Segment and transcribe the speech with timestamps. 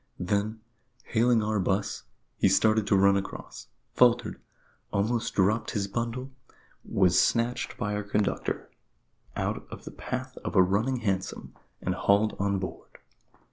[0.19, 0.61] Then,
[1.03, 2.05] hailing our 'bus,
[2.39, 4.39] he started to run across faltered
[4.91, 6.31] almost dropped his bundle
[6.83, 8.71] was snatched by our conductor
[9.35, 11.53] out of the path of a running hansom,
[11.83, 12.97] and hauled on board.